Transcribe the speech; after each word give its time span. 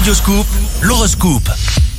Radioscoop, 0.00 0.46
l'horoscope. 0.80 1.50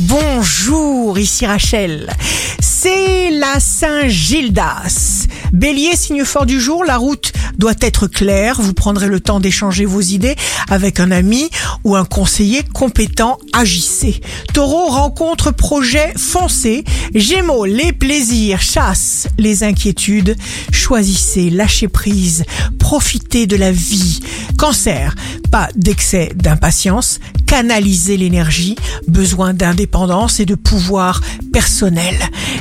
Bonjour, 0.00 1.18
ici 1.18 1.46
Rachel. 1.46 2.14
C'est 2.60 3.30
la 3.30 3.58
Saint-Gildas. 3.58 5.26
Bélier, 5.54 5.96
signe 5.96 6.24
fort 6.26 6.44
du 6.44 6.60
jour, 6.60 6.84
la 6.84 6.98
route 6.98 7.32
doit 7.56 7.72
être 7.80 8.06
claire. 8.06 8.60
Vous 8.60 8.74
prendrez 8.74 9.06
le 9.06 9.20
temps 9.20 9.40
d'échanger 9.40 9.86
vos 9.86 10.02
idées 10.02 10.36
avec 10.68 11.00
un 11.00 11.10
ami 11.10 11.48
ou 11.84 11.96
un 11.96 12.04
conseiller 12.04 12.62
compétent. 12.74 13.38
Agissez. 13.54 14.20
Taureau, 14.52 14.88
rencontre, 14.88 15.50
projet, 15.50 16.12
foncez. 16.18 16.84
Gémeaux, 17.14 17.64
les 17.64 17.94
plaisirs, 17.94 18.60
chasse 18.60 19.28
les 19.38 19.64
inquiétudes. 19.64 20.36
Choisissez, 20.70 21.48
lâchez 21.48 21.88
prise, 21.88 22.44
profitez 22.78 23.46
de 23.46 23.56
la 23.56 23.72
vie. 23.72 24.20
Cancer, 24.58 25.14
pas 25.50 25.68
d'excès 25.74 26.32
d'impatience, 26.34 27.20
canalisez 27.46 28.16
l'énergie, 28.16 28.76
besoin 29.08 29.54
d'indépendance 29.54 30.40
et 30.40 30.46
de 30.46 30.54
pouvoir 30.54 31.20
personnel. 31.52 32.14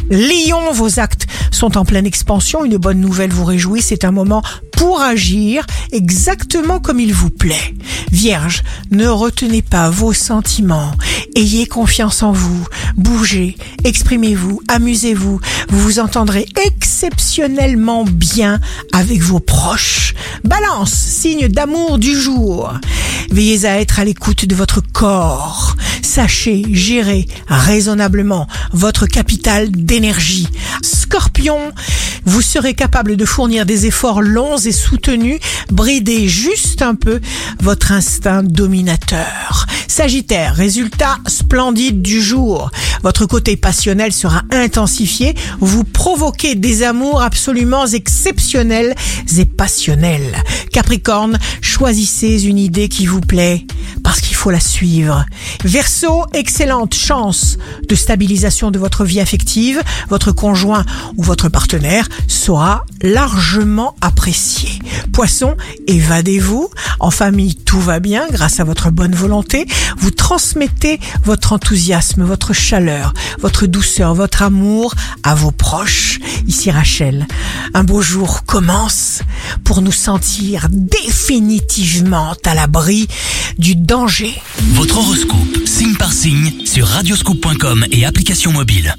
Lion, 0.10 0.72
vos 0.72 1.00
actes 1.00 1.28
sont 1.52 1.78
en 1.78 1.86
pleine 1.86 2.06
expansion, 2.06 2.64
une 2.64 2.78
bonne 2.78 3.00
nouvelle 3.00 3.32
vous 3.32 3.46
réjouit, 3.46 3.82
c'est 3.82 4.06
un 4.06 4.12
moment 4.12 4.44
pour 4.72 5.02
agir 5.02 5.66
exactement 5.92 6.80
comme 6.80 7.00
il 7.00 7.14
vous 7.14 7.30
plaît. 7.30 7.74
Vierge, 8.12 8.64
ne 8.92 9.08
retenez 9.08 9.62
pas 9.62 9.90
vos 9.90 10.14
sentiments, 10.14 10.92
ayez 11.36 11.66
confiance 11.66 12.24
en 12.24 12.32
vous, 12.32 12.68
bougez, 12.96 13.56
exprimez-vous, 13.84 14.62
amusez-vous, 14.68 15.40
vous 15.70 15.80
vous 15.80 16.00
entendrez 16.00 16.46
exceptionnellement 16.66 18.06
bien 18.06 18.60
avec 18.94 19.22
vos 19.22 19.40
proches. 19.40 20.14
Balance, 20.44 20.94
signe 20.94 21.48
d'amour 21.48 21.98
du 21.98 22.20
jour. 22.20 22.74
Veillez 23.32 23.66
à 23.66 23.80
être 23.80 24.00
à 24.00 24.06
l'écoute 24.06 24.46
de 24.46 24.56
votre 24.56 24.82
corps. 24.82 25.76
Sachez 26.02 26.64
gérer 26.72 27.28
raisonnablement 27.48 28.48
votre 28.72 29.06
capital 29.06 29.72
d'énergie. 29.72 30.48
Scorpion, 30.82 31.72
vous 32.26 32.42
serez 32.42 32.74
capable 32.74 33.18
de 33.18 33.26
fournir 33.26 33.66
des 33.66 33.86
efforts 33.86 34.22
longs 34.22 34.58
et 34.58 34.72
soutenus, 34.72 35.40
brider 35.72 36.28
juste 36.28 36.82
un 36.82 36.96
peu 36.96 37.20
votre 37.60 37.92
instinct 37.92 38.44
dominateur. 38.44 39.65
Sagittaire, 39.88 40.56
résultat 40.56 41.18
splendide 41.28 42.02
du 42.02 42.22
jour. 42.22 42.72
Votre 43.04 43.26
côté 43.26 43.56
passionnel 43.56 44.12
sera 44.12 44.44
intensifié. 44.52 45.36
Vous 45.60 45.84
provoquez 45.84 46.56
des 46.56 46.84
amours 46.84 47.22
absolument 47.22 47.86
exceptionnels 47.86 48.96
et 49.38 49.46
passionnels. 49.46 50.36
Capricorne, 50.72 51.38
choisissez 51.62 52.46
une 52.46 52.58
idée 52.58 52.90
qui 52.90 53.06
vous 53.06 53.22
plaît 53.22 53.66
parce 54.04 54.22
qu'il 54.22 54.35
faut 54.46 54.52
la 54.52 54.60
suivre. 54.60 55.26
Verseau, 55.64 56.24
excellente 56.34 56.94
chance 56.94 57.58
de 57.90 57.96
stabilisation 57.96 58.70
de 58.70 58.78
votre 58.78 59.04
vie 59.04 59.20
affective. 59.20 59.82
Votre 60.10 60.32
conjoint 60.32 60.86
ou 61.18 61.24
votre 61.24 61.50
partenaire 61.50 62.08
sera 62.28 62.86
largement 63.02 63.96
apprécié. 64.02 64.70
Poisson, 65.14 65.56
évadez-vous. 65.88 66.70
En 67.00 67.10
famille, 67.10 67.56
tout 67.56 67.80
va 67.80 68.00
bien 68.00 68.28
grâce 68.30 68.60
à 68.60 68.64
votre 68.64 68.92
bonne 68.92 69.16
volonté. 69.16 69.66
Vous 69.98 70.12
transmettez 70.12 71.00
votre 71.24 71.52
enthousiasme, 71.52 72.24
votre 72.24 72.54
chaleur, 72.54 73.16
votre 73.40 73.66
douceur, 73.66 74.14
votre 74.14 74.44
amour 74.44 74.94
à 75.24 75.34
vos 75.34 75.50
proches. 75.50 76.20
Ici 76.46 76.70
Rachel, 76.70 77.26
un 77.74 77.84
beau 77.84 78.04
jour 78.04 78.46
commence 78.46 79.24
pour 79.64 79.82
nous 79.82 79.92
sentir 79.92 80.68
définitivement 80.72 82.34
à 82.46 82.54
l'abri 82.54 83.08
du 83.58 83.76
danger. 83.76 84.34
Votre 84.74 84.98
horoscope, 84.98 85.66
signe 85.66 85.96
par 85.96 86.14
signe, 86.14 86.66
sur 86.66 86.88
radioscoop.com 86.88 87.86
et 87.92 88.06
application 88.06 88.52
mobile. 88.52 88.96